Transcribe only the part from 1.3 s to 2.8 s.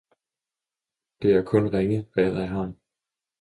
er kun ringe hvad jeg har.